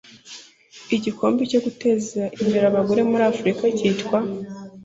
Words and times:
igikombe 0.95 1.41
cyo 1.51 1.59
guteza 1.65 2.21
imbere 2.41 2.65
abagore 2.67 3.01
muri 3.09 3.23
afurika 3.31 3.63
cyitwa 3.77 4.17